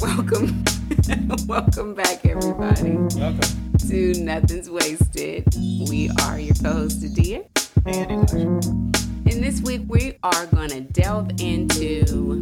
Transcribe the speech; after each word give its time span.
Welcome, 0.00 0.64
welcome 1.46 1.94
back, 1.94 2.24
everybody. 2.24 2.92
Welcome. 2.92 3.40
To 3.88 4.14
Nothing's 4.14 4.70
Wasted. 4.70 5.44
We 5.90 6.10
are 6.22 6.38
your 6.38 6.54
co-host, 6.54 7.04
Adia. 7.04 7.44
And. 7.84 8.32
And 9.30 9.44
this 9.44 9.60
week 9.60 9.82
we 9.88 10.16
are 10.22 10.46
going 10.46 10.70
to 10.70 10.80
delve 10.80 11.30
into 11.38 12.40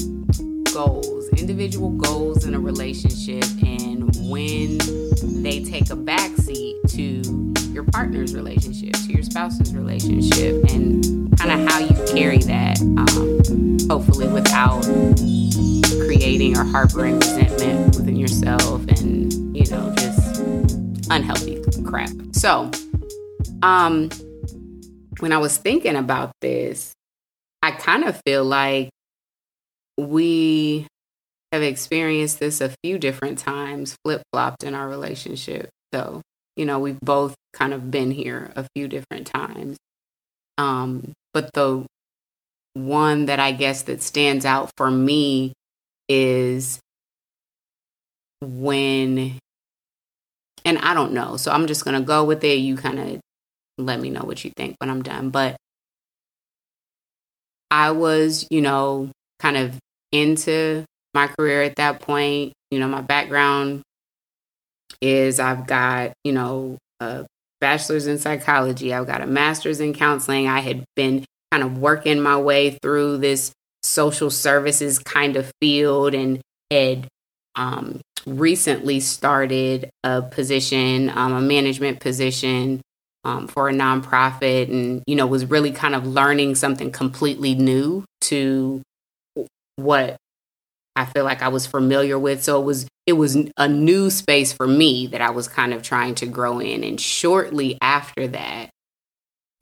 goals, 0.73 1.29
individual 1.31 1.91
goals 1.91 2.47
in 2.47 2.55
a 2.55 2.61
relationship, 2.61 3.45
and 3.65 4.15
when 4.31 4.79
they 5.43 5.65
take 5.65 5.91
a 5.91 5.97
to 6.47 7.55
your 7.73 7.85
partner's 7.85 8.35
relationship, 8.35 8.93
to 8.93 9.13
your 9.13 9.23
spouse's 9.23 9.75
relationship, 9.75 10.63
and 10.71 11.37
kind 11.39 11.51
of 11.51 11.69
how 11.69 11.79
you 11.79 11.95
carry 12.15 12.39
that, 12.39 12.81
um, 12.81 13.79
hopefully 13.91 14.29
without 14.29 14.83
creating 16.07 16.57
or 16.57 16.65
harboring 16.65 17.19
resentment 17.19 17.97
within 17.97 18.17
yourself 18.17 18.87
and, 18.89 19.33
you 19.57 19.67
know, 19.71 19.93
just 19.97 20.41
unhealthy 21.11 21.63
crap. 21.85 22.11
So, 22.33 22.71
um, 23.63 24.11
when 25.21 25.33
I 25.33 25.39
was 25.39 25.57
thinking 25.57 25.97
about 25.97 26.33
this, 26.41 26.93
I 27.63 27.73
kind 27.73 28.05
of 28.05 28.21
feel 28.25 28.45
like 28.45 28.91
we 29.99 30.87
have 31.53 31.63
experienced 31.63 32.39
this 32.39 32.61
a 32.61 32.73
few 32.85 32.99
different 32.99 33.39
times, 33.39 33.97
flip 34.05 34.23
flopped 34.33 34.63
in 34.63 34.75
our 34.75 34.89
relationship. 34.89 35.71
So, 35.95 36.21
you 36.57 36.65
know, 36.65 36.79
we've 36.79 37.01
both 37.01 37.35
kind 37.53 37.73
of 37.73 37.91
been 37.91 38.11
here 38.11 38.53
a 38.57 38.67
few 38.75 38.89
different 38.89 39.27
times. 39.27 39.77
Um, 40.59 41.13
but 41.33 41.53
the 41.53 41.85
one 42.75 43.27
that 43.27 43.41
I 43.41 43.53
guess 43.53 43.83
that 43.83 44.03
stands 44.03 44.45
out 44.45 44.71
for 44.77 44.91
me 44.91 45.53
is 46.09 46.81
when, 48.41 49.39
and 50.65 50.79
I 50.79 50.95
don't 50.95 51.13
know. 51.13 51.37
So 51.37 51.51
I'm 51.53 51.67
just 51.67 51.85
to 51.85 52.01
go 52.01 52.25
with 52.25 52.43
it. 52.45 52.59
You 52.59 52.77
kind 52.77 52.99
of 52.99 53.21
let 53.79 54.01
me 54.01 54.11
know 54.11 54.23
what 54.23 54.45
you 54.45 54.51
think 54.57 54.77
when 54.79 54.91
I'm 54.91 55.03
done. 55.03 55.31
But 55.31 55.57
I 57.71 57.91
was, 57.91 58.47
you 58.51 58.61
know, 58.63 59.11
kind 59.39 59.57
of 59.57 59.79
into 60.13 60.85
my 61.15 61.27
career 61.27 61.63
at 61.63 61.77
that 61.77 62.01
point. 62.01 62.53
You 62.71 62.79
know, 62.79 62.89
my 62.89 63.01
background 63.01 63.83
is 65.01 65.41
I've 65.41 65.67
got, 65.67 66.13
you 66.25 66.33
know, 66.33 66.79
a 67.01 67.27
bachelor's 67.61 68.07
in 68.07 68.19
psychology, 68.19 68.93
I've 68.93 69.07
got 69.07 69.21
a 69.21 69.27
master's 69.27 69.81
in 69.81 69.95
counseling. 69.95 70.49
I 70.49 70.61
had 70.61 70.85
been 70.95 71.25
kind 71.51 71.63
of 71.63 71.79
working 71.79 72.21
my 72.21 72.37
way 72.37 72.79
through 72.83 73.19
this 73.19 73.53
social 73.83 74.31
services 74.31 74.99
kind 74.99 75.37
of 75.37 75.51
field 75.61 76.15
and 76.15 76.41
had 76.71 77.07
um, 77.55 78.01
recently 78.27 79.01
started 79.01 79.89
a 80.03 80.23
position, 80.23 81.11
um, 81.11 81.33
a 81.33 81.41
management 81.41 82.01
position 82.01 82.81
um, 83.25 83.49
for 83.49 83.69
a 83.69 83.73
nonprofit, 83.73 84.69
and 84.69 85.03
you 85.07 85.17
know 85.17 85.27
was 85.27 85.47
really 85.47 85.73
kind 85.73 85.95
of 85.95 86.07
learning 86.07 86.55
something 86.55 86.93
completely 86.93 87.55
new 87.55 88.05
to 88.23 88.83
what 89.77 90.17
I 90.97 91.05
feel 91.05 91.25
like 91.25 91.43
I 91.43 91.49
was 91.49 91.67
familiar 91.67 92.19
with. 92.19 92.43
So 92.43 92.61
it 92.61 92.65
was 92.65 92.89
it 93.07 93.13
was 93.13 93.37
a 93.57 93.69
new 93.69 94.11
space 94.11 94.53
for 94.53 94.67
me 94.67 95.07
that 95.09 95.21
I 95.21 95.31
was 95.31 95.47
kind 95.47 95.73
of 95.73 95.83
trying 95.83 96.15
to 96.17 96.27
grow 96.27 96.59
in. 96.59 96.83
And 96.83 97.01
shortly 97.01 97.79
after 97.81 98.27
that 98.29 98.71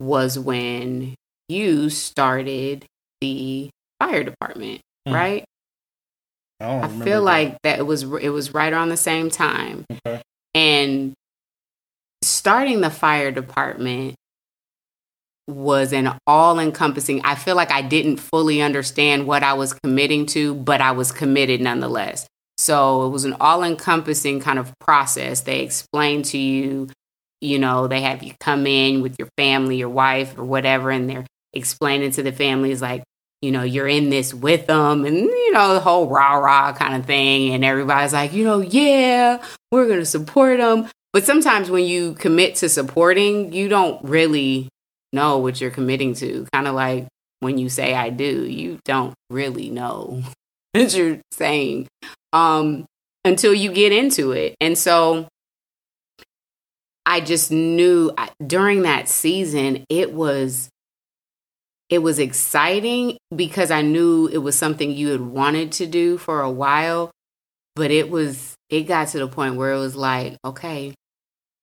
was 0.01 0.39
when 0.39 1.15
you 1.49 1.91
started 1.91 2.87
the 3.21 3.69
fire 3.99 4.25
department, 4.25 4.81
mm. 5.07 5.13
right? 5.13 5.45
I, 6.61 6.81
I 6.81 6.89
feel 6.89 7.21
that. 7.21 7.21
like 7.21 7.63
that 7.63 7.79
it 7.79 7.83
was 7.83 8.05
it 8.05 8.31
was 8.31 8.55
right 8.55 8.73
around 8.73 8.89
the 8.89 8.97
same 8.97 9.29
time. 9.31 9.85
Okay. 9.91 10.23
And 10.55 11.15
starting 12.23 12.81
the 12.81 12.91
fire 12.91 13.31
department 13.31 14.15
was 15.47 15.93
an 15.93 16.17
all 16.27 16.59
encompassing. 16.59 17.21
I 17.25 17.35
feel 17.35 17.57
like 17.57 17.71
I 17.71 17.83
didn't 17.83 18.17
fully 18.17 18.63
understand 18.63 19.27
what 19.27 19.43
I 19.43 19.55
was 19.55 19.73
committing 19.73 20.27
to, 20.27 20.55
but 20.55 20.81
I 20.81 20.93
was 20.93 21.13
committed 21.13 21.61
nonetheless. 21.61 22.27
So 22.57 23.07
it 23.07 23.11
was 23.11 23.25
an 23.25 23.37
all 23.41 23.63
encompassing 23.63 24.41
kind 24.41 24.59
of 24.59 24.73
process. 24.79 25.43
They 25.43 25.61
explained 25.61 26.27
to 26.27 26.39
you, 26.39 26.89
you 27.41 27.59
know, 27.59 27.89
they 27.89 28.01
have 28.03 28.23
you 28.23 28.33
come 28.41 28.67
in 28.67 29.03
with 29.03 29.17
your 29.19 29.29
family, 29.37 29.77
your 29.77 29.89
wife, 29.89 30.39
or 30.39 30.45
whatever, 30.45 30.91
and 30.91 31.11
they're 31.11 31.27
explaining 31.53 32.13
to 32.13 32.23
the 32.23 32.33
families, 32.33 32.81
like, 32.81 33.03
you 33.43 33.51
know, 33.51 33.63
you're 33.63 33.89
in 33.89 34.09
this 34.09 34.33
with 34.33 34.67
them, 34.67 35.05
and, 35.05 35.17
you 35.17 35.53
know, 35.53 35.75
the 35.75 35.81
whole 35.81 36.09
rah 36.09 36.37
rah 36.37 36.73
kind 36.73 36.95
of 36.95 37.05
thing. 37.05 37.53
And 37.53 37.65
everybody's 37.65 38.15
like, 38.15 38.33
you 38.33 38.45
know, 38.45 38.61
yeah, 38.61 39.45
we're 39.71 39.87
going 39.87 39.99
to 39.99 40.07
support 40.07 40.59
them. 40.59 40.89
But 41.13 41.25
sometimes 41.25 41.71
when 41.71 41.85
you 41.85 42.15
commit 42.15 42.57
to 42.57 42.69
supporting, 42.69 43.53
you 43.53 43.69
don't 43.69 44.03
really 44.03 44.69
know 45.15 45.39
what 45.39 45.61
you're 45.61 45.71
committing 45.71 46.15
to. 46.15 46.47
Kind 46.53 46.69
of 46.69 46.75
like 46.75 47.07
when 47.41 47.59
you 47.59 47.69
say 47.69 47.95
I 47.95 48.11
do, 48.11 48.45
you 48.45 48.79
don't 48.85 49.15
really 49.31 49.71
know 49.71 50.23
what 50.73 50.95
you're 50.95 51.21
saying 51.33 51.89
um, 52.33 52.85
until 53.25 53.55
you 53.55 53.73
get 53.73 53.93
into 53.93 54.33
it. 54.33 54.55
And 54.61 54.77
so 54.77 55.29
I 57.07 57.21
just 57.21 57.51
knew 57.51 58.13
during 58.45 58.83
that 58.83 59.09
season 59.09 59.85
it 59.89 60.13
was 60.13 60.69
it 61.91 61.99
was 61.99 62.19
exciting 62.19 63.19
because 63.35 63.71
I 63.71 63.83
knew 63.83 64.27
it 64.27 64.39
was 64.39 64.57
something 64.57 64.91
you 64.91 65.09
had 65.11 65.21
wanted 65.21 65.71
to 65.73 65.87
do 65.87 66.17
for 66.17 66.41
a 66.41 66.51
while, 66.51 67.11
but 67.77 67.91
it 67.91 68.11
was 68.11 68.55
it 68.71 68.85
got 68.85 69.09
to 69.09 69.19
the 69.19 69.29
point 69.29 69.57
where 69.57 69.73
it 69.73 69.79
was 69.79 69.95
like, 69.95 70.37
okay, 70.45 70.95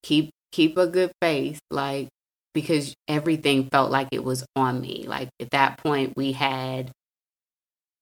keep 0.03 0.29
keep 0.51 0.77
a 0.77 0.87
good 0.87 1.11
face 1.21 1.59
like 1.71 2.07
because 2.53 2.93
everything 3.07 3.69
felt 3.69 3.91
like 3.91 4.09
it 4.11 4.23
was 4.23 4.45
on 4.55 4.81
me. 4.81 5.05
Like 5.07 5.29
at 5.39 5.51
that 5.51 5.77
point 5.77 6.13
we 6.15 6.33
had 6.33 6.91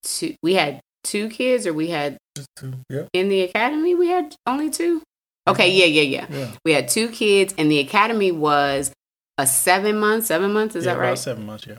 two 0.03 0.35
we 0.41 0.55
had 0.55 0.81
two 1.03 1.29
kids 1.29 1.67
or 1.67 1.73
we 1.73 1.89
had 1.89 2.17
two. 2.55 2.73
Yeah. 2.89 3.03
In 3.13 3.29
the 3.29 3.41
academy 3.41 3.95
we 3.95 4.07
had 4.07 4.35
only 4.45 4.69
two. 4.69 5.01
Okay, 5.47 5.69
mm-hmm. 5.69 5.79
yeah, 5.79 5.85
yeah, 5.85 6.01
yeah. 6.01 6.25
yeah. 6.29 6.51
We 6.63 6.73
had 6.73 6.87
two 6.87 7.09
kids 7.09 7.53
and 7.57 7.71
the 7.71 7.79
academy 7.79 8.31
was 8.31 8.91
a 9.37 9.47
7 9.47 9.97
months, 9.97 10.27
7 10.27 10.51
months 10.51 10.75
is 10.75 10.85
yeah, 10.85 10.93
that 10.93 10.99
right? 10.99 11.17
7 11.17 11.45
months, 11.45 11.65
yeah. 11.65 11.77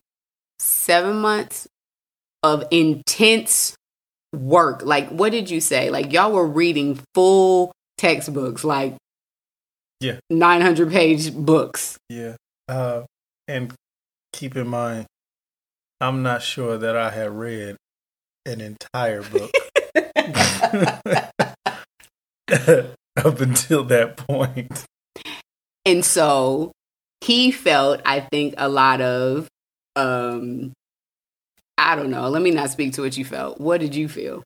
7 0.58 1.16
months 1.16 1.68
of 2.42 2.64
intense 2.70 3.76
work. 4.34 4.82
Like 4.82 5.08
what 5.10 5.32
did 5.32 5.50
you 5.50 5.60
say? 5.60 5.90
Like 5.90 6.12
y'all 6.12 6.32
were 6.32 6.46
reading 6.46 7.00
full 7.14 7.72
textbooks 8.00 8.64
like 8.64 8.96
yeah 10.00 10.16
900 10.30 10.90
page 10.90 11.34
books 11.34 11.98
yeah 12.08 12.34
uh, 12.70 13.04
and 13.48 13.74
keep 14.32 14.56
in 14.56 14.68
mind, 14.68 15.06
I'm 16.00 16.22
not 16.22 16.42
sure 16.42 16.78
that 16.78 16.96
I 16.96 17.10
had 17.10 17.30
read 17.30 17.76
an 18.46 18.60
entire 18.60 19.22
book 19.22 19.50
up 23.16 23.40
until 23.40 23.84
that 23.84 24.16
point. 24.16 24.84
And 25.84 26.04
so 26.04 26.72
he 27.20 27.50
felt, 27.50 28.00
I 28.04 28.20
think, 28.20 28.54
a 28.56 28.68
lot 28.68 29.00
of, 29.00 29.48
um, 29.96 30.72
I 31.76 31.96
don't 31.96 32.10
know. 32.10 32.28
Let 32.28 32.42
me 32.42 32.50
not 32.52 32.70
speak 32.70 32.94
to 32.94 33.02
what 33.02 33.16
you 33.16 33.24
felt. 33.24 33.60
What 33.60 33.80
did 33.80 33.94
you 33.94 34.08
feel 34.08 34.42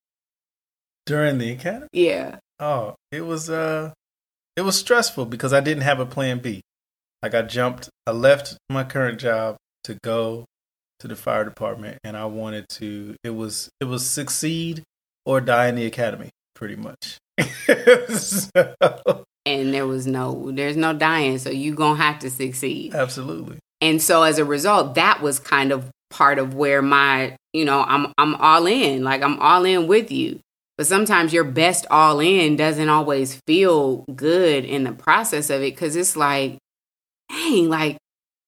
during 1.07 1.39
the 1.39 1.53
academy? 1.53 1.89
Yeah. 1.93 2.37
Oh, 2.59 2.95
it 3.13 3.23
was 3.23 3.51
uh, 3.51 3.93
it 4.57 4.63
was 4.63 4.79
stressful 4.79 5.27
because 5.27 5.53
I 5.53 5.61
didn't 5.61 5.83
have 5.83 6.01
a 6.01 6.07
plan 6.07 6.39
B. 6.39 6.63
Like 7.25 7.33
I 7.33 7.41
jumped, 7.41 7.89
I 8.07 8.11
left 8.11 8.59
my 8.69 8.85
current 8.85 9.19
job 9.19 9.57
to 9.85 9.97
go 10.05 10.45
to 10.99 11.09
the 11.09 11.17
fire 11.17 11.43
department, 11.43 11.97
and 12.05 12.19
I 12.19 12.27
wanted 12.27 12.69
to. 12.81 13.17
It 13.25 13.31
was 13.31 13.71
it 13.81 13.87
was 13.87 14.07
succeed 14.07 14.83
or 15.25 15.41
die 15.41 15.69
in 15.69 15.75
the 15.75 15.87
academy, 15.87 16.29
pretty 16.55 16.77
much. 16.77 17.17
so, 18.19 18.51
and 19.47 19.73
there 19.73 19.87
was 19.87 20.07
no, 20.07 20.51
there's 20.53 20.77
no 20.77 20.93
dying, 20.93 21.39
so 21.39 21.49
you 21.49 21.75
gonna 21.75 21.97
have 21.97 22.19
to 22.19 22.31
succeed. 22.31 22.95
Absolutely. 22.95 23.59
And 23.81 24.03
so 24.03 24.23
as 24.23 24.39
a 24.39 24.45
result, 24.45 24.97
that 24.97 25.23
was 25.23 25.39
kind 25.39 25.73
of 25.73 25.89
part 26.11 26.39
of 26.39 26.53
where 26.53 26.83
my, 26.83 27.39
you 27.55 27.65
know, 27.65 27.87
I'm 27.89 28.13
I'm 28.19 28.35
all 28.35 28.67
in. 28.67 29.03
Like 29.03 29.23
I'm 29.23 29.41
all 29.41 29.65
in 29.65 29.87
with 29.87 30.13
you. 30.13 30.41
But 30.77 30.87
sometimes 30.89 31.33
your 31.33 31.45
best 31.45 31.87
all 31.91 32.21
in 32.21 32.57
doesn't 32.57 32.89
always 32.91 33.41
feel 33.47 34.05
good 34.15 34.67
in 34.67 34.85
the 34.85 34.93
process 34.93 35.49
of 35.49 35.63
it 35.63 35.73
because 35.75 35.97
it's 35.97 36.17
like 36.17 36.59
dang, 37.31 37.69
like 37.69 37.99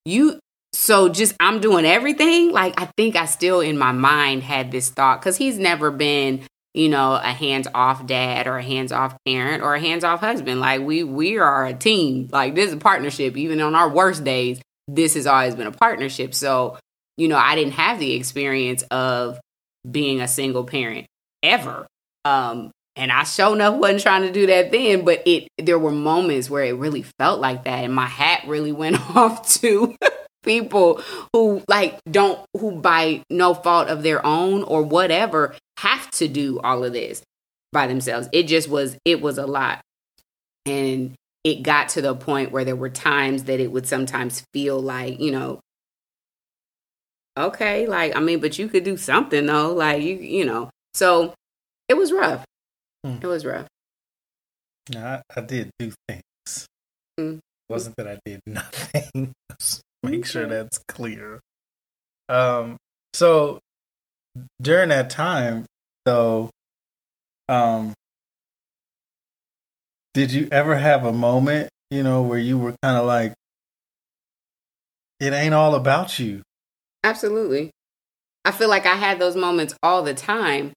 you 0.05 0.39
so 0.73 1.09
just 1.09 1.35
I'm 1.41 1.61
doing 1.61 1.85
everything. 1.85 2.53
Like 2.53 2.81
I 2.81 2.89
think 2.97 3.17
I 3.17 3.25
still 3.25 3.61
in 3.61 3.79
my 3.79 3.93
mind 3.93 4.43
had 4.43 4.71
this 4.71 4.91
thought 4.91 5.21
because 5.21 5.37
he's 5.37 5.59
never 5.59 5.91
been, 5.91 6.43
you 6.75 6.89
know, 6.89 7.15
a 7.15 7.33
hands 7.33 7.67
off 7.75 8.07
dad 8.07 8.47
or 8.47 8.59
a 8.59 8.63
hands 8.63 8.93
off 8.93 9.17
parent 9.25 9.63
or 9.63 9.75
a 9.75 9.81
hands 9.81 10.05
off 10.05 10.21
husband. 10.21 10.61
Like 10.61 10.83
we 10.83 11.03
we 11.03 11.39
are 11.39 11.67
a 11.67 11.73
team. 11.73 12.29
Like 12.31 12.55
this 12.55 12.69
is 12.69 12.75
a 12.75 12.79
partnership. 12.79 13.37
Even 13.37 13.61
on 13.61 13.75
our 13.75 13.89
worst 13.89 14.23
days, 14.23 14.61
this 14.87 15.15
has 15.15 15.27
always 15.27 15.55
been 15.55 15.67
a 15.67 15.73
partnership. 15.73 16.35
So, 16.35 16.79
you 17.17 17.29
know, 17.29 17.39
I 17.39 17.55
didn't 17.55 17.73
have 17.73 17.99
the 17.99 18.13
experience 18.13 18.83
of 18.91 19.41
being 19.91 20.21
a 20.21 20.29
single 20.29 20.65
parent 20.65 21.07
ever. 21.43 21.87
Um, 22.25 22.71
and 22.97 23.13
I 23.13 23.25
sure 23.25 23.55
enough 23.55 23.77
wasn't 23.77 24.01
trying 24.01 24.23
to 24.23 24.33
do 24.33 24.47
that 24.47 24.73
then, 24.73 25.05
but 25.05 25.23
it 25.27 25.49
there 25.59 25.79
were 25.79 25.93
moments 25.93 26.49
where 26.49 26.65
it 26.65 26.77
really 26.77 27.03
felt 27.03 27.41
like 27.41 27.65
that. 27.65 27.85
And 27.85 27.95
my 27.95 28.07
hat 28.07 28.45
really 28.47 28.73
went 28.83 28.99
off 29.15 29.49
to 29.61 29.95
people 30.43 31.03
who 31.33 31.63
like 31.69 32.01
don't 32.11 32.41
who 32.59 32.73
by 32.73 33.23
no 33.29 33.53
fault 33.53 33.89
of 33.89 34.03
their 34.03 34.25
own 34.25 34.63
or 34.63 34.83
whatever 34.83 35.55
have 35.79 36.11
to 36.13 36.27
do 36.27 36.59
all 36.61 36.85
of 36.85 36.95
this 36.95 37.23
by 37.73 37.87
themselves. 37.87 38.29
It 38.33 38.45
just 38.45 38.69
was 38.69 38.97
it 39.05 39.21
was 39.21 39.37
a 39.37 39.47
lot. 39.47 39.83
And 40.65 41.15
it 41.45 41.63
got 41.63 41.91
to 41.91 42.03
the 42.03 42.15
point 42.15 42.51
where 42.51 42.65
there 42.65 42.75
were 42.75 42.91
times 42.91 43.45
that 43.45 43.61
it 43.61 43.71
would 43.71 43.87
sometimes 43.87 44.43
feel 44.53 44.81
like, 44.81 45.21
you 45.21 45.31
know, 45.31 45.61
okay, 47.37 47.87
like 47.87 48.17
I 48.17 48.21
mean, 48.21 48.41
but 48.41 48.59
you 48.59 48.69
could 48.69 48.85
do 48.85 48.97
something 48.97 49.45
though, 49.45 49.75
like 49.75 50.03
you 50.03 50.15
you 50.17 50.47
know. 50.47 50.71
So 50.95 51.35
it 51.89 51.95
was 51.99 52.11
rough. 52.11 52.45
Mm. 53.07 53.23
It 53.23 53.27
was 53.27 53.47
rough. 53.47 53.67
No, 54.93 55.01
I, 55.01 55.23
I 55.37 55.41
did 55.41 55.71
do 55.79 55.93
things. 56.09 56.67
Mm. 57.19 57.39
It 57.39 57.41
wasn't 57.69 57.97
that 57.97 58.09
I 58.09 58.19
did 58.25 58.41
nothing. 58.47 59.33
Make 60.03 60.27
sure 60.27 60.47
that's 60.47 60.79
clear. 60.89 61.41
Um. 62.29 62.77
So 63.15 63.61
during 64.61 64.89
that 64.91 65.11
time, 65.11 65.67
though, 66.05 66.51
um, 67.49 67.95
did 70.15 70.33
you 70.33 70.49
ever 70.51 70.77
have 70.77 71.05
a 71.05 71.13
moment, 71.13 71.69
you 71.91 72.03
know, 72.03 72.23
where 72.23 72.39
you 72.39 72.59
were 72.59 72.75
kind 72.83 72.97
of 72.97 73.07
like, 73.07 73.35
it 75.21 75.33
ain't 75.33 75.55
all 75.55 75.75
about 75.75 76.19
you? 76.19 76.43
Absolutely. 77.05 77.71
I 78.45 78.51
feel 78.53 78.69
like 78.69 78.87
I 78.87 78.95
had 78.95 79.19
those 79.19 79.37
moments 79.37 79.75
all 79.83 80.03
the 80.03 80.15
time, 80.15 80.73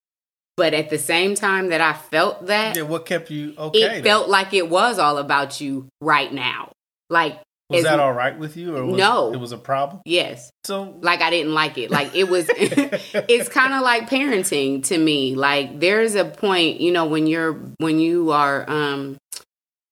but 0.60 0.74
at 0.74 0.90
the 0.90 1.00
same 1.00 1.36
time 1.36 1.70
that 1.70 1.80
I 1.80 1.94
felt 1.94 2.48
that, 2.48 2.76
yeah, 2.76 2.84
what 2.84 3.06
kept 3.06 3.32
you 3.32 3.56
okay? 3.58 4.00
It 4.00 4.04
felt 4.04 4.28
like 4.28 4.54
it 4.54 4.70
was 4.70 5.00
all 5.00 5.18
about 5.18 5.62
you 5.62 5.88
right 6.02 6.32
now. 6.32 6.72
Like 7.10 7.40
was 7.70 7.84
that 7.84 8.00
all 8.00 8.14
right 8.14 8.38
with 8.38 8.58
you, 8.58 8.76
or 8.76 8.84
was, 8.84 8.98
no? 8.98 9.32
It 9.32 9.40
was 9.40 9.52
a 9.52 9.58
problem. 9.58 10.02
Yes. 10.04 10.50
So, 10.64 10.98
like, 11.02 11.22
I 11.22 11.30
didn't 11.30 11.54
like 11.54 11.78
it. 11.78 11.92
Like, 11.92 12.16
it 12.16 12.28
was. 12.28 12.50
it's 12.54 13.48
kind 13.48 13.74
of 13.74 13.82
like 13.82 14.10
parenting 14.10 14.84
to 14.86 14.98
me. 14.98 15.36
Like, 15.36 15.80
there's 15.80 16.16
a 16.16 16.26
point, 16.26 16.82
you 16.82 16.92
know, 16.92 17.06
when 17.06 17.28
you're 17.28 17.54
when 17.78 18.00
you 18.00 18.32
are 18.32 18.68
um 18.68 19.18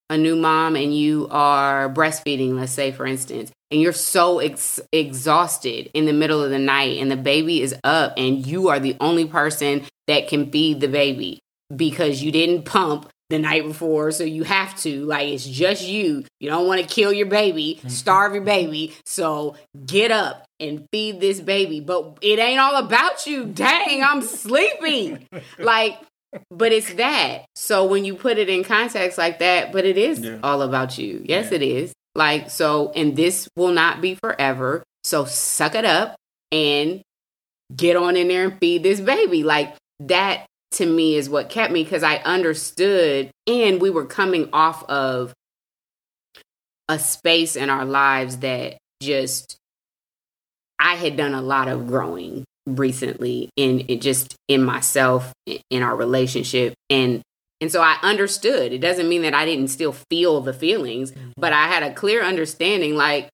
a 0.10 0.18
new 0.18 0.36
mom 0.36 0.76
and 0.76 0.96
you 0.96 1.28
are 1.32 1.90
breastfeeding, 1.90 2.54
let's 2.54 2.72
say, 2.72 2.92
for 2.92 3.06
instance, 3.06 3.52
and 3.72 3.82
you're 3.82 3.94
so 3.94 4.40
ex- 4.40 4.80
exhausted 4.94 5.90
in 5.94 6.06
the 6.06 6.14
middle 6.14 6.44
of 6.44 6.50
the 6.50 6.60
night, 6.60 7.00
and 7.00 7.12
the 7.12 7.18
baby 7.18 7.62
is 7.62 7.76
up, 7.84 8.14
and 8.18 8.46
you 8.46 8.70
are 8.70 8.80
the 8.80 8.96
only 9.00 9.26
person 9.26 9.84
that 10.08 10.28
can 10.28 10.50
feed 10.52 10.80
the 10.80 10.88
baby 10.88 11.40
because 11.76 12.24
you 12.24 12.32
didn't 12.32 12.64
pump 12.64 13.10
the 13.30 13.40
night 13.40 13.64
before, 13.64 14.12
so 14.12 14.24
you 14.24 14.44
have 14.44 14.76
to. 14.80 15.06
Like, 15.06 15.28
it's 15.28 15.46
just 15.46 15.86
you. 15.86 16.24
You 16.40 16.50
don't 16.50 16.68
want 16.68 16.82
to 16.82 16.88
kill 16.88 17.12
your 17.12 17.28
baby, 17.28 17.76
mm-hmm. 17.78 17.90
starve 17.90 18.34
your 18.34 18.44
baby. 18.44 18.96
So 19.06 19.58
get 19.86 20.12
up 20.12 20.46
and 20.60 20.86
feed 20.92 21.20
this 21.20 21.42
baby. 21.42 21.82
But 21.82 22.20
it 22.22 22.40
ain't 22.40 22.60
all 22.60 22.78
about 22.78 23.28
you. 23.28 23.46
Dang, 23.46 24.02
I'm 24.02 24.22
sleepy. 24.22 25.28
like, 25.60 26.00
but 26.50 26.72
it's 26.72 26.94
that. 26.96 27.46
So 27.56 27.86
when 27.86 28.06
you 28.06 28.16
put 28.16 28.38
it 28.38 28.50
in 28.50 28.64
context 28.64 29.18
like 29.18 29.40
that, 29.40 29.72
but 29.72 29.86
it 29.86 29.98
is 29.98 30.20
yeah. 30.20 30.40
all 30.44 30.62
about 30.62 30.98
you. 30.98 31.22
Yes, 31.26 31.52
yeah. 31.52 31.56
it 31.56 31.62
is. 31.62 31.94
Like, 32.16 32.50
so, 32.50 32.92
and 32.96 33.16
this 33.16 33.48
will 33.56 33.72
not 33.72 34.02
be 34.02 34.16
forever. 34.16 34.84
So 35.04 35.26
suck 35.26 35.76
it 35.76 35.86
up 35.86 36.16
and 36.52 37.02
get 37.76 37.96
on 37.96 38.18
in 38.18 38.28
there 38.28 38.46
and 38.46 38.60
feed 38.60 38.84
this 38.84 39.00
baby. 39.00 39.44
Like, 39.44 39.76
that 40.00 40.46
to 40.72 40.86
me 40.86 41.16
is 41.16 41.30
what 41.30 41.50
kept 41.50 41.72
me 41.72 41.84
because 41.84 42.04
I 42.04 42.18
understood 42.18 43.32
and 43.46 43.82
we 43.82 43.90
were 43.90 44.06
coming 44.06 44.50
off 44.52 44.84
of 44.90 45.34
a 46.90 47.00
space 47.00 47.56
in 47.56 47.70
our 47.70 47.86
lives 47.86 48.38
that 48.38 48.78
just 49.02 49.58
I 50.80 50.96
had 50.96 51.18
done 51.18 51.34
a 51.34 51.42
lot 51.42 51.68
of 51.68 51.88
growing 51.88 52.46
recently 52.68 53.50
in 53.56 53.86
it 53.88 54.02
just 54.02 54.36
in 54.48 54.64
myself 54.64 55.32
in 55.70 55.82
our 55.82 55.96
relationship 55.96 56.74
and 56.90 57.22
and 57.60 57.72
so 57.72 57.82
I 57.82 57.98
understood. 58.04 58.72
It 58.72 58.82
doesn't 58.82 59.10
mean 59.10 59.24
that 59.24 59.34
I 59.34 59.44
didn't 59.44 59.70
still 59.70 59.92
feel 60.12 60.42
the 60.42 60.54
feelings, 60.54 61.12
mm-hmm. 61.12 61.32
but 61.38 61.54
I 61.54 61.66
had 61.66 61.82
a 61.82 61.92
clear 61.92 62.22
understanding 62.22 62.96
like 62.96 63.30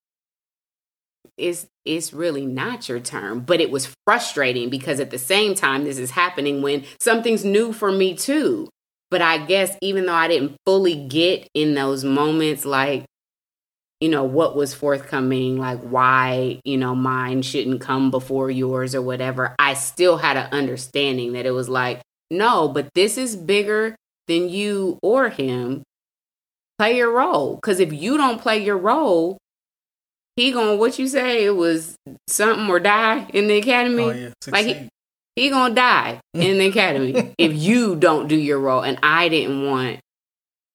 it's 1.38 1.66
it's 1.84 2.14
really 2.14 2.46
not 2.46 2.88
your 2.88 3.00
term 3.00 3.40
but 3.40 3.60
it 3.60 3.72
was 3.72 3.94
frustrating 4.06 4.70
because 4.70 5.00
at 5.00 5.10
the 5.10 5.18
same 5.18 5.56
time 5.56 5.84
this 5.84 5.98
is 5.98 6.12
happening 6.12 6.62
when 6.62 6.84
something's 7.00 7.44
new 7.44 7.74
for 7.74 7.92
me 7.92 8.16
too 8.16 8.70
but 9.10 9.22
i 9.22 9.44
guess 9.44 9.76
even 9.82 10.06
though 10.06 10.14
i 10.14 10.28
didn't 10.28 10.56
fully 10.66 11.08
get 11.08 11.48
in 11.56 11.74
those 11.74 12.04
moments 12.04 12.66
like 12.66 13.04
you 14.04 14.10
know 14.10 14.24
what 14.24 14.56
was 14.56 14.74
forthcoming 14.74 15.58
like 15.58 15.80
why 15.80 16.60
you 16.66 16.78
know 16.78 16.94
mine 16.94 17.42
shouldn't 17.42 17.80
come 17.80 18.12
before 18.12 18.52
yours 18.52 18.94
or 18.94 19.02
whatever 19.02 19.56
i 19.60 19.74
still 19.74 20.18
had 20.18 20.36
an 20.36 20.48
understanding 20.52 21.34
that 21.34 21.46
it 21.46 21.52
was 21.52 21.70
like 21.70 22.02
no 22.30 22.68
but 22.68 22.94
this 22.96 23.18
is 23.18 23.36
bigger 23.36 23.96
than 24.28 24.50
you 24.50 25.00
or 25.02 25.30
him 25.30 25.84
play 26.78 26.98
your 26.98 27.12
role 27.12 27.56
because 27.56 27.80
if 27.80 27.94
you 27.94 28.18
don't 28.18 28.42
play 28.42 28.62
your 28.62 28.78
role 28.78 29.38
he 30.36 30.52
gonna 30.52 30.76
what 30.76 30.98
you 30.98 31.08
say 31.08 31.46
it 31.46 31.56
was 31.56 31.96
something 32.28 32.68
or 32.70 32.80
die 32.80 33.28
in 33.34 33.48
the 33.48 33.58
academy. 33.58 34.04
Oh, 34.04 34.12
yeah. 34.12 34.30
Like 34.48 34.66
he, 34.66 34.90
he 35.36 35.50
gonna 35.50 35.76
die 35.76 36.20
in 36.34 36.58
the 36.58 36.66
academy 36.70 37.34
if 37.38 37.54
you 37.54 37.96
don't 37.96 38.28
do 38.28 38.36
your 38.36 38.60
role. 38.60 38.82
And 38.82 38.98
I 39.04 39.30
didn't 39.30 39.66
want, 39.66 40.00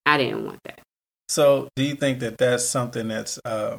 I 0.06 0.16
didn't 0.16 0.44
want 0.44 0.60
that. 0.64 0.80
So, 1.28 1.68
do 1.76 1.82
you 1.82 1.94
think 1.94 2.20
that 2.20 2.38
that's 2.38 2.64
something 2.64 3.08
that's 3.08 3.38
uh, 3.44 3.78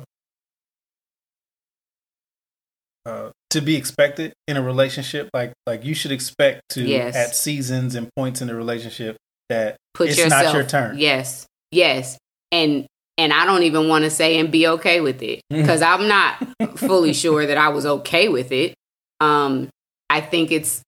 uh, 3.06 3.32
to 3.50 3.62
be 3.62 3.76
expected 3.76 4.34
in 4.48 4.58
a 4.58 4.62
relationship? 4.62 5.30
Like, 5.34 5.54
like 5.66 5.84
you 5.84 5.96
should 5.96 6.12
expect 6.12 6.62
to 6.70 6.84
yes. 6.84 7.16
at 7.16 7.36
seasons 7.36 7.96
and 7.96 8.10
points 8.16 8.42
in 8.42 8.48
the 8.48 8.56
relationship 8.56 9.18
that 9.50 9.78
Put 9.94 10.10
it's 10.10 10.20
yourself, 10.20 10.46
not 10.46 10.54
your 10.54 10.64
turn. 10.64 10.98
Yes, 11.00 11.48
yes, 11.72 12.18
and 12.52 12.86
and 13.18 13.34
I 13.34 13.46
don't 13.46 13.64
even 13.64 13.90
want 13.90 14.06
to 14.06 14.10
say 14.10 14.40
and 14.40 14.52
be 14.52 14.68
okay 14.68 15.02
with 15.02 15.22
it 15.22 15.42
because 15.50 15.82
I'm 15.82 16.08
not 16.08 16.38
fully 16.78 17.14
sure 17.14 17.46
that 17.46 17.58
I 17.58 17.70
was 17.70 17.86
okay 17.86 18.30
with 18.30 18.52
it. 18.52 18.76
Um, 19.20 19.70
I 20.10 20.22
think 20.22 20.52
it's 20.52 20.82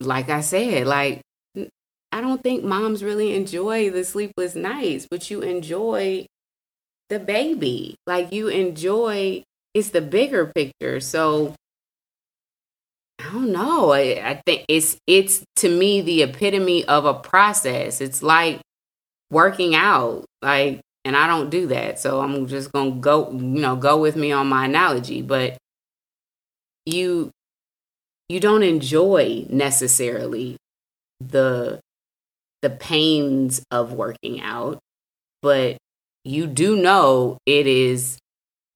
like 0.00 0.28
I 0.28 0.40
said, 0.40 0.86
like 0.86 1.20
I 2.10 2.20
don't 2.20 2.42
think 2.42 2.64
moms 2.64 3.04
really 3.04 3.34
enjoy 3.34 3.90
the 3.90 4.04
sleepless 4.04 4.54
nights, 4.54 5.06
but 5.10 5.30
you 5.30 5.42
enjoy 5.42 6.26
the 7.08 7.18
baby. 7.18 7.96
Like 8.06 8.32
you 8.32 8.48
enjoy 8.48 9.44
it's 9.74 9.90
the 9.90 10.00
bigger 10.00 10.46
picture. 10.46 11.00
So 11.00 11.54
I 13.18 13.32
don't 13.32 13.52
know. 13.52 13.92
I, 13.92 14.20
I 14.24 14.42
think 14.46 14.64
it's 14.68 14.96
it's 15.06 15.44
to 15.56 15.68
me 15.68 16.00
the 16.00 16.22
epitome 16.22 16.84
of 16.86 17.04
a 17.04 17.14
process. 17.14 18.00
It's 18.00 18.22
like 18.22 18.60
working 19.30 19.74
out. 19.74 20.24
Like 20.42 20.80
and 21.04 21.16
I 21.16 21.26
don't 21.26 21.50
do 21.50 21.68
that. 21.68 21.98
So 21.98 22.20
I'm 22.20 22.46
just 22.46 22.72
going 22.72 22.94
to 22.94 23.00
go, 23.00 23.30
you 23.30 23.38
know, 23.38 23.76
go 23.76 23.98
with 24.00 24.16
me 24.16 24.32
on 24.32 24.48
my 24.48 24.66
analogy, 24.66 25.22
but 25.22 25.56
you 26.84 27.30
you 28.28 28.40
don't 28.40 28.62
enjoy 28.62 29.46
necessarily 29.48 30.56
the 31.20 31.80
the 32.62 32.70
pains 32.70 33.62
of 33.70 33.92
working 33.92 34.40
out, 34.40 34.78
but 35.42 35.76
you 36.24 36.46
do 36.46 36.76
know 36.76 37.38
it 37.46 37.66
is 37.66 38.18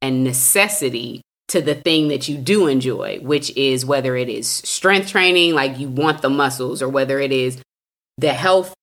a 0.01 0.11
necessity 0.11 1.23
to 1.49 1.61
the 1.61 1.75
thing 1.75 2.09
that 2.09 2.29
you 2.29 2.39
do 2.39 2.67
enjoy, 2.67 3.19
which 3.21 3.55
is 3.57 3.85
whether 3.85 4.17
it 4.17 4.29
is 4.29 4.49
strength 4.49 5.09
training, 5.09 5.55
like 5.55 5.79
you 5.79 5.89
want 5.89 6.23
the 6.23 6.31
muscles, 6.31 6.81
or 6.81 6.89
whether 6.89 7.19
it 7.21 7.33
is 7.33 7.61
the 8.17 8.33
health 8.33 8.75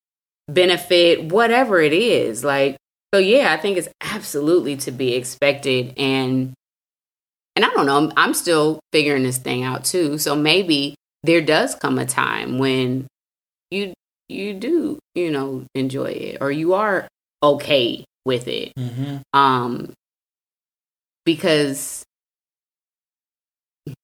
benefit, 0.47 1.31
whatever 1.31 1.79
it 1.79 1.93
is. 1.93 2.43
Like 2.43 2.77
so 3.13 3.19
yeah, 3.19 3.51
I 3.51 3.57
think 3.57 3.77
it's 3.77 3.89
absolutely 4.01 4.77
to 4.77 4.91
be 4.91 5.15
expected 5.15 5.93
and 5.97 6.53
and 7.55 7.65
I 7.65 7.69
don't 7.71 7.87
know, 7.87 8.11
I'm, 8.15 8.33
still 8.33 8.79
figuring 8.93 9.23
this 9.23 9.37
thing 9.37 9.63
out 9.63 9.83
too. 9.83 10.17
So 10.17 10.33
maybe 10.33 10.95
there 11.23 11.41
does 11.41 11.75
come 11.75 11.99
a 11.99 12.05
time 12.05 12.57
when 12.57 13.05
you 13.69 13.91
you 14.29 14.53
do, 14.53 14.99
you 15.15 15.31
know, 15.31 15.65
enjoy 15.75 16.11
it 16.11 16.37
or 16.41 16.51
you 16.51 16.73
are 16.73 17.07
okay 17.43 18.05
with 18.25 18.47
it. 18.47 18.73
Mm-hmm. 18.77 19.17
Um 19.33 19.93
because 21.25 22.03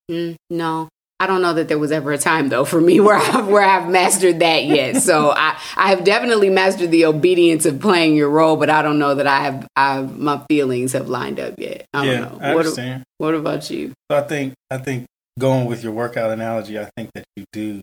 mm, 0.10 0.36
no, 0.50 0.90
I 1.20 1.28
don't 1.28 1.42
know 1.42 1.54
that 1.54 1.70
there 1.70 1.80
was 1.80 1.92
ever 1.92 2.12
a 2.12 2.18
time 2.18 2.50
though 2.50 2.66
for 2.66 2.82
me 2.82 3.00
where 3.02 3.18
I've 3.18 3.48
where 3.48 3.64
I've 3.64 3.90
mastered 3.90 4.40
that 4.40 4.66
yet. 4.66 4.98
So 4.98 5.32
I 5.36 5.58
I 5.76 5.90
have 5.90 6.04
definitely 6.04 6.50
mastered 6.50 6.92
the 6.92 7.06
obedience 7.06 7.66
of 7.66 7.80
playing 7.80 8.16
your 8.16 8.30
role, 8.30 8.58
but 8.58 8.70
I 8.70 8.82
don't 8.82 9.00
know 9.00 9.16
that 9.16 9.28
I 9.28 9.40
have 9.42 9.68
I've 9.76 10.18
my 10.18 10.44
feelings 10.50 10.94
have 10.94 11.08
lined 11.10 11.40
up 11.40 11.56
yet. 11.58 11.86
I 11.94 12.06
yeah, 12.06 12.20
don't 12.20 12.22
know. 12.22 12.40
I 12.46 12.54
what, 12.54 12.66
understand. 12.66 13.04
what 13.18 13.34
about 13.34 13.70
you? 13.70 13.94
So 14.12 14.18
I 14.18 14.22
think 14.22 14.54
I 14.70 14.78
think 14.78 15.06
going 15.40 15.66
with 15.66 15.84
your 15.84 15.94
workout 15.94 16.32
analogy, 16.32 16.80
I 16.80 16.90
think 16.96 17.12
that 17.16 17.26
you 17.36 17.46
do 17.52 17.82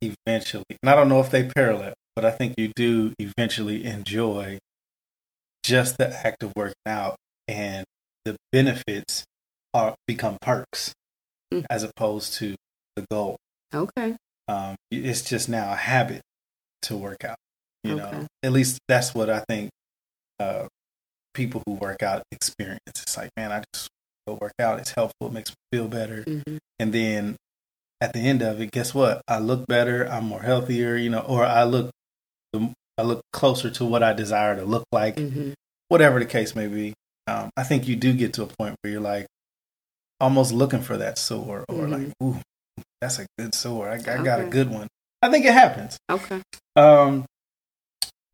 eventually, 0.00 0.64
and 0.82 0.90
I 0.90 0.94
don't 0.94 1.08
know 1.08 1.20
if 1.20 1.30
they 1.30 1.44
parallel, 1.48 1.94
but 2.14 2.24
I 2.24 2.30
think 2.30 2.54
you 2.58 2.72
do 2.74 3.12
eventually 3.18 3.84
enjoy 3.84 4.58
just 5.62 5.98
the 5.98 6.08
act 6.26 6.42
of 6.42 6.52
working 6.56 6.74
out, 6.86 7.16
and 7.48 7.84
the 8.24 8.36
benefits 8.52 9.24
are 9.74 9.94
become 10.06 10.38
perks 10.40 10.92
Mm. 11.52 11.64
as 11.70 11.84
opposed 11.84 12.34
to 12.34 12.56
the 12.96 13.04
goal. 13.10 13.36
Okay. 13.72 14.16
Um, 14.48 14.74
it's 14.90 15.22
just 15.22 15.48
now 15.48 15.72
a 15.72 15.76
habit 15.76 16.22
to 16.82 16.96
work 16.96 17.24
out. 17.24 17.36
You 17.84 17.94
know, 17.94 18.26
at 18.42 18.50
least 18.52 18.80
that's 18.88 19.14
what 19.14 19.30
I 19.30 19.44
think. 19.48 19.70
Uh, 20.40 20.66
people 21.34 21.62
who 21.66 21.74
work 21.74 22.02
out 22.02 22.22
experience. 22.32 22.80
It's 22.86 23.16
like, 23.16 23.30
man, 23.36 23.52
I 23.52 23.62
just 23.74 23.88
go 24.26 24.38
work 24.40 24.54
out. 24.58 24.80
It's 24.80 24.90
helpful. 24.90 25.28
It 25.28 25.32
makes 25.32 25.50
me 25.50 25.54
feel 25.70 25.86
better. 25.86 26.22
hmm 26.24 26.56
And 26.80 26.92
then 26.92 27.36
at 28.00 28.12
the 28.12 28.20
end 28.20 28.42
of 28.42 28.60
it, 28.60 28.70
guess 28.70 28.94
what? 28.94 29.22
I 29.28 29.38
look 29.38 29.66
better. 29.66 30.04
I'm 30.04 30.24
more 30.24 30.42
healthier. 30.42 30.96
You 30.96 31.10
know, 31.10 31.20
or 31.20 31.44
I 31.44 31.64
look, 31.64 31.90
I 32.54 33.02
look 33.02 33.22
closer 33.32 33.70
to 33.70 33.84
what 33.84 34.02
I 34.02 34.12
desire 34.12 34.56
to 34.56 34.64
look 34.64 34.84
like. 34.92 35.18
hmm 35.18 35.50
Whatever 35.88 36.18
the 36.18 36.26
case 36.26 36.56
may 36.56 36.66
be. 36.66 36.94
Um, 37.28 37.50
I 37.56 37.62
think 37.62 37.86
you 37.86 37.94
do 37.94 38.12
get 38.12 38.32
to 38.34 38.42
a 38.42 38.46
point 38.46 38.74
where 38.80 38.92
you're 38.92 39.00
like 39.00 39.26
almost 40.20 40.52
looking 40.52 40.80
for 40.80 40.96
that 40.96 41.16
sore, 41.18 41.64
or 41.68 41.86
like, 41.86 42.08
ooh, 42.22 42.40
that's 43.00 43.20
a 43.20 43.26
good 43.38 43.54
sore. 43.54 43.88
I, 43.88 43.94
I 43.94 44.22
got 44.24 44.40
a 44.40 44.44
good 44.46 44.68
one. 44.68 44.88
I 45.22 45.30
think 45.30 45.44
it 45.44 45.52
happens. 45.52 45.96
Okay. 46.10 46.42
Um, 46.74 47.24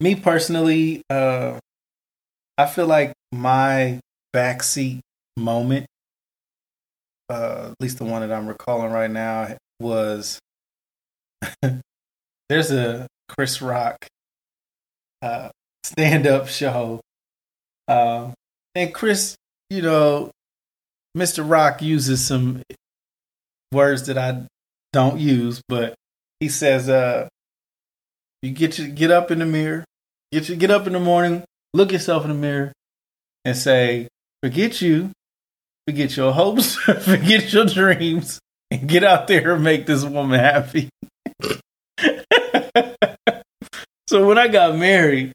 me 0.00 0.14
personally, 0.14 1.02
uh, 1.10 1.58
I 2.56 2.66
feel 2.66 2.86
like 2.86 3.12
my 3.32 4.00
backseat 4.34 5.00
moment, 5.36 5.86
uh, 7.32 7.68
at 7.70 7.80
least 7.80 7.98
the 7.98 8.04
one 8.04 8.20
that 8.20 8.34
I'm 8.34 8.46
recalling 8.46 8.92
right 8.92 9.10
now, 9.10 9.56
was 9.80 10.38
there's 12.48 12.70
a 12.70 13.06
Chris 13.28 13.62
Rock 13.62 14.06
uh, 15.22 15.48
stand 15.82 16.26
up 16.26 16.48
show. 16.48 17.00
Um, 17.88 18.34
and 18.74 18.92
Chris, 18.92 19.34
you 19.70 19.80
know, 19.80 20.30
Mr. 21.16 21.48
Rock 21.48 21.80
uses 21.80 22.24
some 22.24 22.62
words 23.72 24.06
that 24.06 24.18
I 24.18 24.46
don't 24.92 25.18
use, 25.18 25.62
but 25.68 25.94
he 26.38 26.48
says, 26.48 26.88
uh, 26.88 27.28
you 28.42 28.50
get 28.50 28.78
you 28.78 28.88
get 28.88 29.10
up 29.10 29.30
in 29.30 29.38
the 29.38 29.46
mirror, 29.46 29.84
get 30.32 30.48
you 30.48 30.56
get 30.56 30.70
up 30.70 30.86
in 30.86 30.92
the 30.92 31.00
morning, 31.00 31.44
look 31.72 31.92
yourself 31.92 32.24
in 32.24 32.30
the 32.30 32.36
mirror, 32.36 32.72
and 33.44 33.56
say, 33.56 34.08
"Forget 34.42 34.82
you, 34.82 35.12
forget 35.86 36.16
your 36.16 36.32
hopes, 36.32 36.74
forget 37.04 37.52
your 37.52 37.66
dreams, 37.66 38.40
and 38.70 38.88
get 38.88 39.04
out 39.04 39.26
there 39.26 39.54
and 39.54 39.64
make 39.64 39.86
this 39.86 40.04
woman 40.04 40.38
happy." 40.38 40.88
so 44.08 44.26
when 44.26 44.38
I 44.38 44.48
got 44.48 44.76
married, 44.76 45.32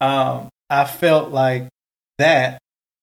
um, 0.00 0.48
I 0.68 0.84
felt 0.84 1.30
like 1.30 1.68
that 2.18 2.58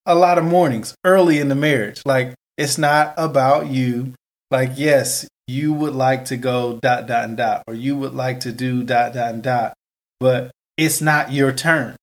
a 0.06 0.16
lot 0.16 0.38
of 0.38 0.44
mornings 0.44 0.96
early 1.06 1.40
in 1.40 1.50
the 1.50 1.56
marriage. 1.56 2.02
Like 2.06 2.34
it's 2.58 2.78
not 2.78 3.14
about 3.18 3.68
you. 3.68 4.14
Like 4.52 4.72
yes, 4.76 5.28
you 5.48 5.74
would 5.74 5.94
like 5.94 6.26
to 6.26 6.38
go 6.38 6.80
dot 6.82 7.08
dot 7.08 7.26
and 7.26 7.38
dot, 7.38 7.64
or 7.68 7.74
you 7.74 7.98
would 7.98 8.14
like 8.14 8.42
to 8.42 8.52
do 8.52 8.84
dot 8.84 9.14
dot 9.14 9.34
and 9.34 9.44
dot, 9.44 9.74
but 10.20 10.52
it's 10.78 11.02
not 11.02 11.32
your 11.32 11.52
turn. 11.52 11.96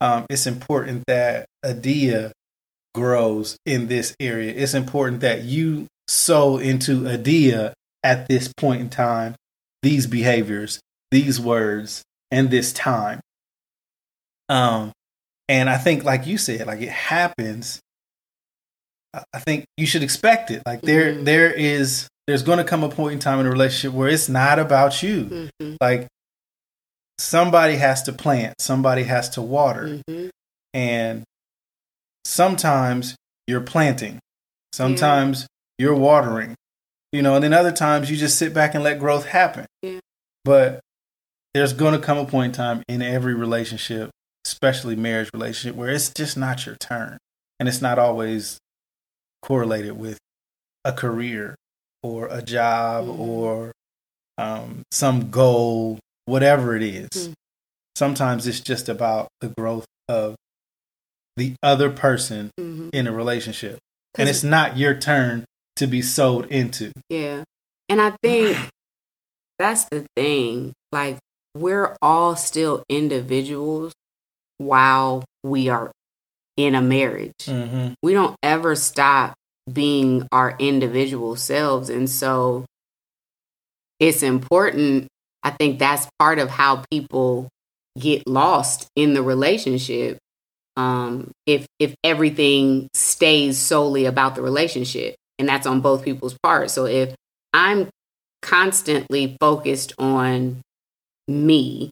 Um, 0.00 0.26
it's 0.30 0.46
important 0.46 1.04
that 1.06 1.46
Adia 1.64 2.32
grows 2.98 3.56
in 3.64 3.88
this 3.88 4.14
area. 4.20 4.52
It's 4.54 4.74
important 4.74 5.20
that 5.20 5.44
you 5.44 5.86
sow 6.08 6.58
into 6.58 7.08
Adia 7.08 7.72
at 8.02 8.28
this 8.28 8.52
point 8.56 8.80
in 8.80 8.90
time 8.90 9.34
these 9.82 10.06
behaviors, 10.06 10.80
these 11.12 11.38
words, 11.40 12.02
and 12.30 12.50
this 12.50 12.72
time. 12.72 13.20
Um, 14.48 14.92
and 15.48 15.70
I 15.70 15.78
think, 15.78 16.02
like 16.04 16.26
you 16.26 16.36
said, 16.38 16.66
like 16.66 16.80
it 16.80 16.88
happens. 16.90 17.78
I- 19.14 19.38
think 19.38 19.64
you 19.76 19.86
should 19.86 20.02
expect 20.02 20.50
it. 20.50 20.62
Like 20.66 20.82
there, 20.82 21.14
Mhm. 21.14 21.24
there 21.24 21.50
is, 21.52 22.08
there's 22.26 22.42
going 22.42 22.58
to 22.58 22.64
come 22.64 22.82
a 22.84 22.88
point 22.88 23.14
in 23.14 23.18
time 23.20 23.40
in 23.40 23.46
a 23.46 23.50
relationship 23.50 23.94
where 23.96 24.08
it's 24.08 24.28
not 24.28 24.58
about 24.58 25.02
you. 25.02 25.48
hmm 25.60 25.74
Like 25.80 26.08
somebody 27.18 27.76
has 27.76 28.02
to 28.04 28.12
plant, 28.12 28.60
somebody 28.60 29.04
has 29.04 29.28
to 29.30 29.42
water, 29.42 30.00
hmm 30.08 30.28
and 30.74 31.24
sometimes 32.28 33.16
you're 33.46 33.60
planting, 33.62 34.18
sometimes 34.72 35.46
you're 35.78 35.94
watering, 35.94 36.54
you 37.12 37.22
know, 37.22 37.34
and 37.34 37.42
then 37.44 37.54
other 37.54 37.72
times 37.72 38.10
you 38.10 38.16
just 38.16 38.36
sit 38.38 38.52
back 38.52 38.74
and 38.74 38.84
let 38.84 38.98
growth 38.98 39.26
happen. 39.26 39.66
Yeah. 39.82 40.00
But 40.44 40.80
there's 41.54 41.72
going 41.72 41.98
to 41.98 42.04
come 42.06 42.18
a 42.18 42.26
point 42.26 42.50
in 42.50 42.52
time 42.52 42.82
in 42.88 43.00
every 43.00 43.34
relationship, 43.34 44.10
especially 44.46 44.94
marriage 44.96 45.30
relationship, 45.32 45.74
where 45.76 45.88
it's 45.90 46.10
just 46.10 46.36
not 46.36 46.66
your 46.66 46.76
turn, 46.76 47.16
and 47.58 47.68
it's 47.68 47.80
not 47.80 47.98
always 47.98 48.58
correlated 49.42 49.92
with 49.98 50.18
a 50.84 50.92
career 50.92 51.54
or 52.02 52.28
a 52.28 52.42
job 52.42 53.06
Mhm. 53.06 53.18
or 53.18 53.72
um, 54.36 54.82
some 54.92 55.30
goal, 55.30 55.98
whatever 56.26 56.76
it 56.76 56.82
is. 56.82 57.08
Mhm. 57.10 57.32
Sometimes 57.96 58.46
it's 58.46 58.60
just 58.60 58.88
about 58.88 59.26
the 59.40 59.48
growth 59.48 59.84
of 60.08 60.36
the 61.38 61.54
other 61.62 61.90
person 61.90 62.50
hmm 62.58 62.90
in 62.92 63.06
a 63.06 63.12
relationship, 63.12 63.78
and 64.16 64.28
it's 64.28 64.42
not 64.42 64.76
your 64.76 64.94
turn 64.94 65.44
to 65.76 65.86
be 65.86 66.02
sold 66.02 66.46
into. 66.46 66.92
Yeah. 67.08 67.44
And 67.88 68.00
I 68.00 68.12
think 68.22 68.56
that's 69.58 69.84
the 69.84 70.06
thing. 70.16 70.72
Like, 70.90 71.18
we're 71.54 71.96
all 72.00 72.34
still 72.36 72.82
individuals 72.88 73.92
while 74.58 75.24
we 75.42 75.68
are 75.68 75.92
in 76.56 76.74
a 76.74 76.82
marriage. 76.82 77.32
Mm-hmm. 77.42 77.94
We 78.02 78.12
don't 78.12 78.36
ever 78.42 78.74
stop 78.74 79.34
being 79.72 80.26
our 80.32 80.56
individual 80.58 81.36
selves. 81.36 81.90
And 81.90 82.08
so 82.08 82.64
it's 84.00 84.22
important. 84.22 85.08
I 85.42 85.50
think 85.50 85.78
that's 85.78 86.08
part 86.18 86.38
of 86.38 86.50
how 86.50 86.84
people 86.90 87.48
get 87.98 88.26
lost 88.26 88.88
in 88.96 89.14
the 89.14 89.22
relationship. 89.22 90.18
Um, 90.78 91.32
if 91.44 91.66
if 91.80 91.94
everything 92.04 92.88
stays 92.94 93.58
solely 93.58 94.04
about 94.06 94.36
the 94.36 94.42
relationship, 94.42 95.16
and 95.38 95.48
that's 95.48 95.66
on 95.66 95.80
both 95.80 96.04
people's 96.04 96.36
part. 96.40 96.70
So 96.70 96.86
if 96.86 97.14
I'm 97.52 97.88
constantly 98.42 99.36
focused 99.40 99.92
on 99.98 100.62
me, 101.26 101.90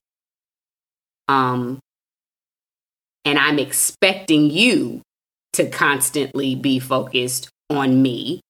um, 1.26 1.80
and 3.24 3.38
I'm 3.40 3.58
expecting 3.58 4.50
you 4.50 5.02
to 5.54 5.68
constantly 5.68 6.54
be 6.54 6.78
focused 6.78 7.48
on 7.68 8.00
me, 8.00 8.40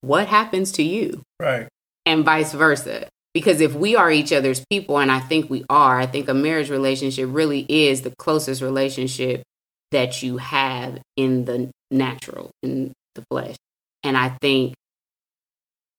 what 0.00 0.26
happens 0.26 0.72
to 0.72 0.82
you? 0.82 1.22
Right. 1.40 1.68
and 2.04 2.24
vice 2.24 2.52
versa. 2.52 3.08
Because 3.38 3.60
if 3.60 3.72
we 3.72 3.94
are 3.94 4.10
each 4.10 4.32
other's 4.32 4.64
people, 4.68 4.98
and 4.98 5.12
I 5.12 5.20
think 5.20 5.48
we 5.48 5.64
are, 5.70 6.00
I 6.00 6.06
think 6.06 6.28
a 6.28 6.34
marriage 6.34 6.70
relationship 6.70 7.28
really 7.30 7.64
is 7.68 8.02
the 8.02 8.12
closest 8.18 8.60
relationship 8.60 9.44
that 9.92 10.24
you 10.24 10.38
have 10.38 10.98
in 11.16 11.44
the 11.44 11.70
natural, 11.88 12.50
in 12.64 12.92
the 13.14 13.22
flesh. 13.30 13.54
And 14.02 14.18
I 14.18 14.30
think 14.40 14.74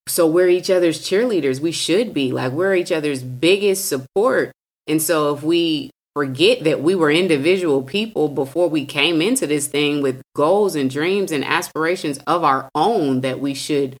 so 0.06 0.26
we're 0.26 0.50
each 0.50 0.68
other's 0.68 1.00
cheerleaders. 1.00 1.60
We 1.60 1.72
should 1.72 2.12
be 2.12 2.30
like 2.30 2.52
we're 2.52 2.74
each 2.74 2.92
other's 2.92 3.22
biggest 3.22 3.88
support. 3.88 4.52
And 4.86 5.00
so 5.00 5.34
if 5.34 5.42
we 5.42 5.90
forget 6.14 6.64
that 6.64 6.82
we 6.82 6.94
were 6.94 7.10
individual 7.10 7.82
people 7.82 8.28
before 8.28 8.68
we 8.68 8.84
came 8.84 9.22
into 9.22 9.46
this 9.46 9.66
thing 9.66 10.02
with 10.02 10.20
goals 10.36 10.74
and 10.74 10.90
dreams 10.90 11.32
and 11.32 11.42
aspirations 11.42 12.18
of 12.26 12.44
our 12.44 12.68
own 12.74 13.22
that 13.22 13.40
we 13.40 13.54
should 13.54 13.96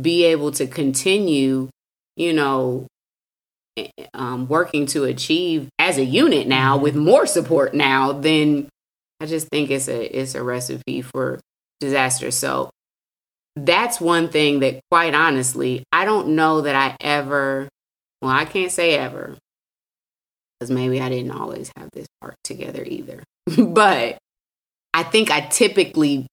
be 0.00 0.24
able 0.24 0.50
to 0.50 0.66
continue, 0.66 1.68
you 2.16 2.32
know, 2.32 2.86
eh, 3.76 3.88
um, 4.14 4.48
working 4.48 4.86
to 4.86 5.04
achieve 5.04 5.68
as 5.78 5.98
a 5.98 6.04
unit 6.04 6.46
now 6.46 6.76
with 6.76 6.94
more 6.94 7.26
support 7.26 7.74
now, 7.74 8.12
then 8.12 8.68
I 9.20 9.26
just 9.26 9.48
think 9.48 9.70
it's 9.70 9.88
a 9.88 10.20
it's 10.20 10.34
a 10.34 10.42
recipe 10.42 11.02
for 11.02 11.40
disaster. 11.80 12.30
So 12.30 12.70
that's 13.56 14.00
one 14.00 14.28
thing 14.28 14.60
that, 14.60 14.80
quite 14.90 15.14
honestly, 15.14 15.84
I 15.92 16.04
don't 16.04 16.28
know 16.28 16.62
that 16.62 16.74
I 16.74 16.96
ever. 17.00 17.68
Well, 18.20 18.30
I 18.30 18.44
can't 18.44 18.70
say 18.70 18.96
ever, 18.96 19.36
because 20.58 20.70
maybe 20.70 21.00
I 21.00 21.08
didn't 21.08 21.32
always 21.32 21.72
have 21.76 21.90
this 21.92 22.06
part 22.20 22.36
together 22.44 22.84
either. 22.84 23.24
but 23.58 24.18
I 24.94 25.02
think 25.02 25.30
I 25.30 25.40
typically 25.40 26.26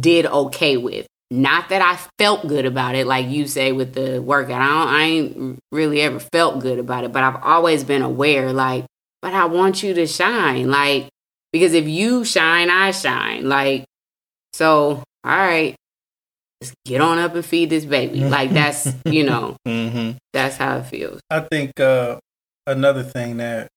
did 0.00 0.26
okay 0.26 0.76
with 0.76 1.06
not 1.30 1.68
that 1.68 1.80
I 1.80 1.96
felt 2.18 2.46
good 2.48 2.66
about 2.66 2.94
it, 2.96 3.06
like 3.06 3.28
you 3.28 3.46
say 3.46 3.70
with 3.72 3.94
the 3.94 4.20
workout. 4.20 4.60
I, 4.60 4.66
don't, 4.66 4.88
I 4.88 5.02
ain't 5.04 5.58
really 5.70 6.00
ever 6.00 6.18
felt 6.18 6.60
good 6.60 6.78
about 6.78 7.04
it, 7.04 7.12
but 7.12 7.22
I've 7.22 7.40
always 7.42 7.84
been 7.84 8.02
aware, 8.02 8.52
like, 8.52 8.84
but 9.22 9.32
I 9.34 9.44
want 9.44 9.82
you 9.82 9.94
to 9.94 10.06
shine. 10.06 10.70
Like, 10.70 11.08
because 11.52 11.72
if 11.74 11.86
you 11.86 12.24
shine, 12.24 12.68
I 12.70 12.90
shine. 12.90 13.48
Like, 13.48 13.84
so, 14.52 15.02
all 15.24 15.36
right, 15.36 15.76
just 16.62 16.74
get 16.84 17.00
on 17.00 17.18
up 17.18 17.34
and 17.34 17.44
feed 17.44 17.70
this 17.70 17.84
baby. 17.84 18.20
Like, 18.24 18.50
that's, 18.50 18.88
you 19.04 19.24
know, 19.24 19.56
Mm-hmm. 19.66 20.16
that's 20.32 20.56
how 20.56 20.78
it 20.78 20.86
feels. 20.86 21.20
I 21.30 21.40
think 21.40 21.78
uh, 21.78 22.18
another 22.66 23.02
thing 23.04 23.36
that 23.36 23.68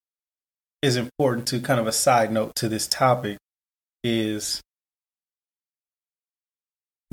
is 0.82 0.96
important 0.96 1.48
to 1.50 1.60
kind 1.60 1.80
of 1.80 1.86
a 1.88 1.92
side 1.92 2.32
note 2.32 2.56
to 2.56 2.68
this 2.68 2.88
topic 2.88 3.38
is 4.04 4.60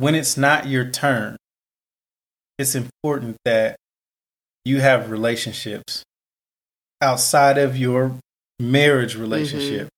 when 0.00 0.14
it's 0.14 0.36
not 0.36 0.66
your 0.66 0.88
turn, 0.90 1.36
it's 2.58 2.74
important 2.74 3.36
that 3.44 3.76
you 4.64 4.80
have 4.80 5.10
relationships 5.10 6.02
outside 7.02 7.58
of 7.58 7.76
your 7.76 8.16
marriage 8.58 9.14
relationship 9.16 9.88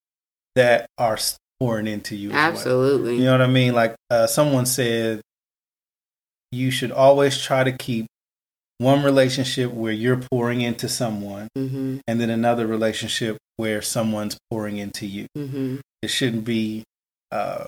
that 0.56 0.86
are 0.98 1.18
pouring 1.60 1.86
into 1.86 2.16
you. 2.16 2.30
as 2.30 2.34
well. 2.34 2.46
Absolutely. 2.52 3.16
You 3.18 3.24
know 3.24 3.32
what 3.32 3.42
I 3.42 3.46
mean? 3.46 3.74
Like 3.74 3.94
uh, 4.10 4.26
someone 4.26 4.66
said, 4.66 5.20
you 6.50 6.70
should 6.70 6.92
always 6.92 7.40
try 7.40 7.64
to 7.64 7.72
keep 7.72 8.06
one 8.78 9.04
relationship 9.04 9.70
where 9.72 9.92
you're 9.92 10.20
pouring 10.30 10.60
into 10.60 10.88
someone, 10.88 11.48
hmm 11.56 11.98
and 12.08 12.20
then 12.20 12.30
another 12.30 12.66
relationship 12.66 13.36
where 13.56 13.80
someone's 13.80 14.36
pouring 14.50 14.78
into 14.78 15.06
you. 15.06 15.26
hmm 15.36 15.76
It 16.02 16.08
shouldn't 16.08 16.44
be 16.44 16.82
uh, 17.30 17.66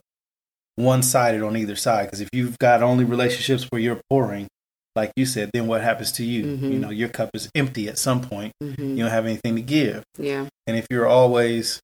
one 0.77 1.03
sided 1.03 1.43
on 1.43 1.57
either 1.57 1.77
side. 1.77 2.07
Because 2.07 2.21
if 2.21 2.29
you've 2.33 2.59
got 2.59 2.83
only 2.83 3.05
relationships 3.05 3.65
where 3.71 3.81
you're 3.81 4.01
pouring, 4.11 4.49
like 4.97 5.13
you 5.17 5.27
said, 5.27 5.51
then 5.53 5.67
what 5.67 5.81
happens 5.83 6.13
to 6.13 6.25
you? 6.25 6.45
Mhm. 6.57 6.73
You 6.73 6.79
know, 6.79 6.91
your 6.91 7.09
cup 7.09 7.31
is 7.35 7.49
empty 7.55 7.89
at 7.89 7.99
some 7.99 8.21
point. 8.21 8.53
hmm 8.61 8.75
You 8.79 8.97
don't 9.05 9.11
have 9.11 9.27
anything 9.27 9.57
to 9.57 9.63
give. 9.63 10.03
Yeah. 10.19 10.49
And 10.67 10.77
if 10.77 10.87
you're 10.91 11.07
always 11.07 11.81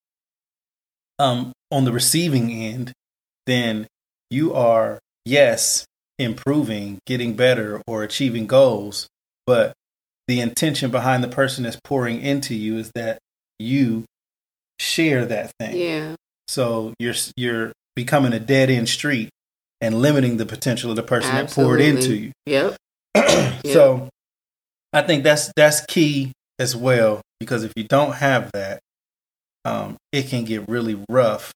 um, 1.19 1.53
on 1.71 1.85
the 1.85 1.93
receiving 1.93 2.51
end, 2.51 2.93
then 3.47 3.87
you 4.31 4.55
are, 4.55 4.99
yes, 5.25 5.85
improving, 6.19 6.99
getting 7.07 7.35
better, 7.35 7.83
or 7.87 8.03
achieving 8.03 8.47
goals. 8.47 9.07
But 9.47 9.75
the 10.29 10.41
intention 10.41 10.91
behind 10.91 11.23
the 11.25 11.29
person 11.29 11.65
that's 11.65 11.79
pouring 11.85 12.21
into 12.21 12.55
you 12.55 12.79
is 12.79 12.91
that 12.95 13.19
you 13.59 14.05
share 14.79 15.27
that 15.27 15.53
thing. 15.59 15.77
Yeah. 15.77 16.15
So 16.49 16.95
you're 16.99 17.15
you're 17.37 17.73
becoming 18.05 18.33
a 18.33 18.41
dead 18.41 18.71
end 18.71 18.89
street 18.89 19.29
and 19.83 19.95
limiting 20.01 20.37
the 20.39 20.47
potential 20.47 20.89
of 20.91 20.97
the 20.97 21.03
person 21.03 21.35
that 21.35 21.51
poured 21.51 21.81
into 21.81 22.15
you. 22.15 22.33
Yep. 22.47 22.77
So 23.67 24.09
I 24.93 25.03
think 25.03 25.23
that's 25.25 25.53
that's 25.55 25.85
key 25.87 26.33
as 26.59 26.75
well 26.75 27.21
because 27.39 27.63
if 27.65 27.73
you 27.77 27.85
don't 27.85 28.15
have 28.15 28.51
that, 28.53 28.81
um, 29.65 29.97
it 30.13 30.29
can 30.29 30.45
get 30.45 30.69
really 30.69 30.99
rough 31.09 31.53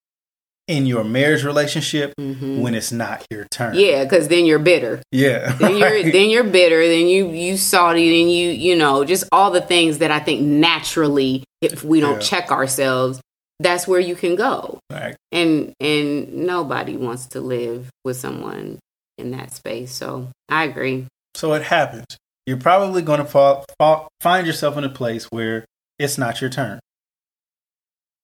in 0.69 0.87
your 0.87 1.05
marriage 1.05 1.45
relationship 1.45 2.13
hmm 2.19 2.61
when 2.61 2.75
it's 2.75 2.93
not 2.93 3.27
your 3.31 3.47
turn. 3.51 3.75
Yeah, 3.75 4.05
because 4.05 4.29
then 4.29 4.45
you're 4.47 4.59
bitter. 4.59 5.03
yeah. 5.13 5.53
Then 5.53 5.77
you're 5.79 5.91
Right. 5.91 6.13
then 6.13 6.31
you're 6.31 6.45
bitter. 6.45 6.87
Then 6.87 7.07
you 7.07 7.31
you 7.31 7.57
salty. 7.57 8.19
Then 8.21 8.29
you 8.29 8.51
you 8.51 8.77
know 8.77 9.05
just 9.05 9.25
all 9.33 9.51
the 9.51 9.61
things 9.63 9.99
that 9.99 10.11
I 10.11 10.21
think 10.21 10.43
naturally, 10.43 11.45
if 11.63 11.83
we 11.85 12.01
don't 12.01 12.15
Yeah. 12.21 12.21
check 12.21 12.51
ourselves, 12.53 13.21
that's 13.61 13.87
where 13.87 14.01
you 14.01 14.15
can 14.15 14.35
go. 14.37 14.79
Right. 14.91 15.17
And 15.33 15.73
and 15.81 16.47
nobody 16.47 16.97
wants 16.97 17.27
to 17.29 17.41
live 17.41 17.91
with 18.05 18.17
someone 18.17 18.79
in 19.19 19.31
that 19.33 19.53
space. 19.55 19.93
So 19.93 20.29
I 20.49 20.65
agree. 20.65 21.07
So 21.35 21.55
it 21.55 21.63
happens. 21.63 22.07
You're 22.47 22.59
probably 22.59 23.01
going 23.03 23.21
to 23.21 23.25
fall, 23.25 23.65
fall, 23.79 24.09
find 24.21 24.47
yourself 24.47 24.77
in 24.77 24.85
a 24.85 24.89
place 24.91 25.25
where 25.31 25.65
it's 25.99 26.19
not 26.19 26.41
your 26.41 26.51
turn. 26.51 26.79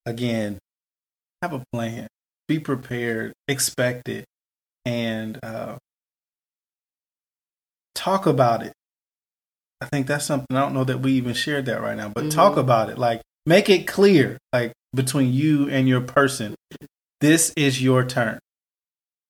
Again, 0.07 0.59
have 1.43 1.53
a 1.53 1.63
plan. 1.73 2.07
Be 2.49 2.59
prepared. 2.59 3.33
Expect 3.49 4.09
it, 4.09 4.25
and 4.85 5.39
uh, 5.43 5.77
talk 7.95 8.27
about 8.27 8.63
it. 8.63 8.73
I 9.81 9.87
think 9.87 10.07
that's 10.07 10.25
something 10.27 10.57
I 10.57 10.61
don't 10.61 10.75
know 10.75 10.85
that 10.85 11.01
we 11.01 11.13
even 11.13 11.33
shared 11.35 11.67
that 11.67 11.81
right 11.81 11.97
now, 11.97 12.11
but 12.15 12.31
talk 12.31 12.55
Mhm. 12.55 12.61
about 12.61 12.91
it. 12.91 12.99
Like 12.99 13.23
make 13.47 13.71
it 13.71 13.87
clear, 13.87 14.37
like 14.53 14.73
between 14.95 15.33
you 15.33 15.69
and 15.69 15.89
your 15.89 16.01
person, 16.01 16.55
this 17.21 17.53
is 17.57 17.83
your 17.83 18.05
turn. 18.05 18.39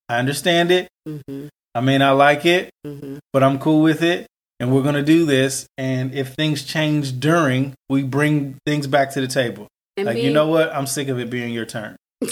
I 0.08 0.18
understand 0.18 0.70
it. 0.70 0.88
hmm 1.06 1.46
I 1.74 1.80
may 1.80 1.98
not 1.98 2.16
like 2.16 2.44
it, 2.46 2.70
hmm 2.84 3.18
but 3.32 3.42
I'm 3.44 3.58
cool 3.58 3.80
with 3.82 4.02
it. 4.02 4.26
And 4.58 4.74
we're 4.74 4.82
going 4.82 4.94
to 4.96 5.02
do 5.02 5.24
this. 5.24 5.66
And 5.78 6.12
if 6.14 6.34
things 6.34 6.64
change 6.64 7.18
during, 7.18 7.74
we 7.88 8.02
bring 8.02 8.58
things 8.66 8.86
back 8.86 9.12
to 9.12 9.20
the 9.22 9.26
table. 9.26 9.68
And 9.96 10.04
like, 10.06 10.18
you 10.18 10.30
know 10.32 10.48
what? 10.48 10.74
I'm 10.74 10.86
sick 10.86 11.08
of 11.08 11.18
it 11.18 11.30
being 11.30 11.52
your 11.54 11.64
turn. 11.66 11.96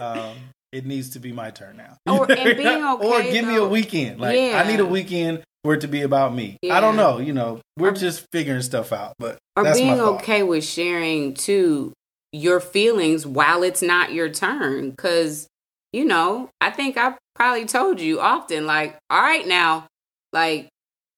Um, 0.00 0.34
it 0.72 0.84
needs 0.84 1.10
to 1.10 1.20
be 1.20 1.30
my 1.30 1.50
turn 1.52 1.76
now. 1.76 1.96
Or- 2.12 2.28
and 2.28 2.56
being 2.56 2.82
or 2.82 3.18
okay, 3.18 3.30
give 3.30 3.46
me 3.46 3.54
a 3.54 3.64
weekend. 3.64 4.20
Like, 4.20 4.36
I 4.36 4.66
need 4.66 4.80
a 4.80 4.84
weekend 4.86 5.44
for 5.62 5.74
it 5.74 5.82
to 5.82 5.86
be 5.88 6.02
about 6.02 6.34
me. 6.34 6.58
I 6.68 6.80
don't 6.80 6.96
know. 6.96 7.18
You 7.18 7.32
know, 7.32 7.60
we're 7.78 7.90
Or- 7.90 7.92
just 7.92 8.26
figuring 8.32 8.62
stuff 8.62 8.92
out. 8.92 9.14
But 9.18 9.38
or 9.54 9.62
being 9.74 10.00
okay 10.00 10.42
with 10.42 10.64
sharing 10.64 11.34
too 11.34 11.92
your 12.32 12.60
feelings 12.60 13.26
while 13.26 13.62
it's 13.62 13.82
not 13.82 14.12
your 14.12 14.28
turn 14.28 14.90
because 14.90 15.46
you 15.92 16.04
know 16.04 16.48
i 16.60 16.70
think 16.70 16.96
i 16.96 17.14
probably 17.34 17.66
told 17.66 18.00
you 18.00 18.20
often 18.20 18.66
like 18.66 18.96
all 19.10 19.20
right 19.20 19.46
now 19.46 19.86
like 20.32 20.68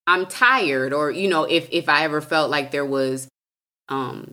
i'm 0.06 0.26
tired 0.26 0.92
or 0.92 1.10
you 1.10 1.28
know 1.28 1.44
if 1.44 1.68
if 1.70 1.88
i 1.88 2.02
ever 2.02 2.20
felt 2.20 2.50
like 2.50 2.72
there 2.72 2.84
was 2.84 3.28
um 3.88 4.32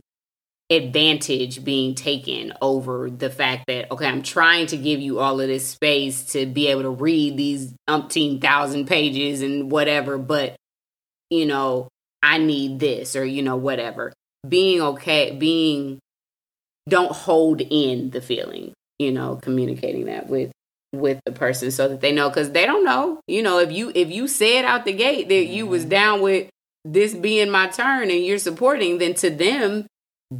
advantage 0.71 1.63
being 1.63 1.93
taken 1.93 2.53
over 2.61 3.09
the 3.09 3.29
fact 3.29 3.65
that 3.67 3.91
okay 3.91 4.07
i'm 4.07 4.23
trying 4.23 4.65
to 4.65 4.77
give 4.77 4.99
you 4.99 5.19
all 5.19 5.39
of 5.39 5.47
this 5.47 5.67
space 5.67 6.23
to 6.23 6.45
be 6.47 6.67
able 6.67 6.81
to 6.81 6.89
read 6.89 7.37
these 7.37 7.73
umpteen 7.89 8.41
thousand 8.41 8.87
pages 8.87 9.41
and 9.41 9.69
whatever 9.69 10.17
but 10.17 10.55
you 11.29 11.45
know 11.45 11.89
i 12.23 12.37
need 12.37 12.79
this 12.79 13.15
or 13.15 13.25
you 13.25 13.41
know 13.41 13.55
whatever. 13.55 14.13
Being 14.47 14.81
okay 14.81 15.35
being 15.35 15.99
don't 16.89 17.11
hold 17.11 17.61
in 17.61 18.09
the 18.11 18.21
feeling 18.21 18.73
you 18.99 19.11
know 19.11 19.37
communicating 19.41 20.05
that 20.05 20.27
with 20.27 20.51
with 20.93 21.19
the 21.25 21.31
person 21.31 21.71
so 21.71 21.87
that 21.87 22.01
they 22.01 22.11
know 22.11 22.27
because 22.29 22.51
they 22.51 22.65
don't 22.65 22.83
know 22.83 23.19
you 23.27 23.41
know 23.41 23.59
if 23.59 23.71
you 23.71 23.91
if 23.95 24.09
you 24.11 24.27
said 24.27 24.65
out 24.65 24.83
the 24.85 24.91
gate 24.93 25.29
that 25.29 25.45
you 25.45 25.65
was 25.65 25.85
down 25.85 26.21
with 26.21 26.49
this 26.83 27.13
being 27.13 27.49
my 27.49 27.67
turn 27.67 28.09
and 28.09 28.25
you're 28.25 28.37
supporting 28.39 28.97
then 28.97 29.13
to 29.13 29.29
them 29.29 29.85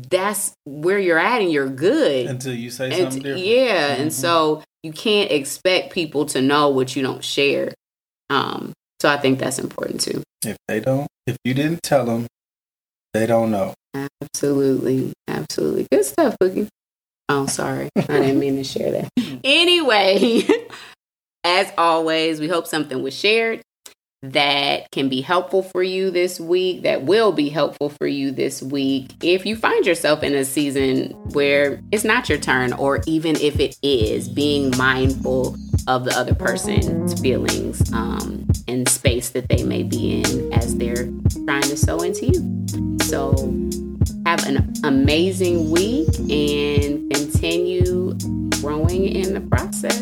that's 0.10 0.54
where 0.65 0.97
you're 0.99 1.17
at 1.19 1.41
and 1.41 1.51
you're 1.51 1.69
good 1.69 2.25
Until 2.27 2.54
you 2.56 2.69
say 2.69 2.86
and 2.86 2.95
something 2.95 3.21
different. 3.23 3.45
yeah 3.45 3.93
and 3.95 4.10
Mhm. 4.10 4.13
so 4.13 4.63
you 4.84 4.91
can't 4.91 5.32
expect 5.32 5.93
people 5.93 6.25
to 6.27 6.41
know 6.41 6.69
what 6.69 6.95
you 6.95 7.04
don't 7.04 7.23
share 7.23 7.71
um 8.30 8.73
so 9.01 9.10
i 9.10 9.17
think 9.17 9.38
that's 9.39 9.60
important 9.60 10.01
too 10.01 10.23
If 10.45 10.58
they 10.67 10.80
don't, 10.80 11.08
if 11.27 11.38
you 11.43 11.54
didn't 11.54 11.84
tell 11.84 12.04
them, 12.06 12.25
they 13.13 13.25
don't 13.27 13.51
know. 13.51 13.73
Absolutely. 13.93 15.13
Absolutely. 15.27 15.88
Good 15.91 16.06
stuff, 16.06 16.36
Cookie. 16.39 16.67
Oh, 17.30 17.45
sorry. 17.45 17.89
I 17.95 18.01
didn't 18.01 18.39
mean 18.39 18.56
to 18.58 18.63
share 18.63 18.91
that. 18.91 19.10
Anyway, 19.43 20.43
as 21.43 21.71
always, 21.77 22.39
we 22.39 22.47
hope 22.47 22.67
something 22.67 23.01
was 23.01 23.13
shared 23.13 23.62
that 24.23 24.91
can 24.91 25.10
be 25.10 25.21
helpful 25.21 25.63
for 25.63 25.82
you 25.82 26.12
this 26.12 26.39
week, 26.39 26.84
that 26.84 27.04
will 27.04 27.32
be 27.32 27.49
helpful 27.49 27.89
for 27.89 28.06
you 28.06 28.32
this 28.32 28.62
week. 28.62 29.12
If 29.23 29.45
you 29.45 29.56
find 29.56 29.86
yourself 29.86 30.21
in 30.21 30.36
a 30.36 30.45
season 30.45 31.12
where 31.34 31.82
it's 31.91 32.04
not 32.04 32.30
your 32.30 32.38
turn, 32.38 32.73
or 32.73 33.01
even 33.08 33.36
if 33.38 33.60
it 33.60 33.75
is, 33.82 34.30
being 34.30 34.75
mindful 34.77 35.56
of 35.88 36.06
the 36.06 36.15
other 36.15 36.36
person's 36.36 37.19
feelings 37.19 37.91
um, 37.93 38.47
and 38.67 38.88
space 38.88 39.11
that 39.34 39.50
they 39.50 39.63
may 39.63 39.84
be 39.84 40.22
in 40.22 40.54
as 40.54 40.76
they're 40.78 41.08
trying 41.46 41.63
to 41.63 41.78
sow 41.78 42.00
into 42.00 42.28
you. 42.28 42.98
So, 43.04 43.32
have 44.26 44.46
an 44.48 44.74
amazing 44.84 45.72
week 45.72 46.10
and 46.20 47.12
continue 47.12 48.13
growing 48.62 49.06
in 49.06 49.34
the 49.34 49.41
process. 49.41 49.98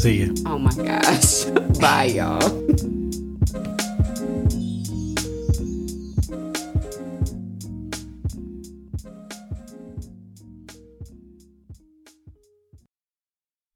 See 0.00 0.18
you. 0.18 0.34
Oh 0.46 0.58
my 0.58 0.72
gosh. 0.74 1.44
Bye, 1.80 2.04
y'all. 2.04 2.88